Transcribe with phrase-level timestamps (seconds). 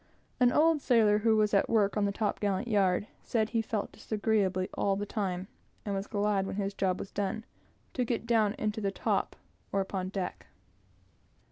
[0.39, 3.91] An old sailor, who was at work on the top gallant yard, said he felt
[3.91, 5.47] disagreeably all the time,
[5.85, 7.45] and was glad, when his job was done,
[7.93, 9.35] to get down into the top,
[9.71, 10.47] or upon the deck.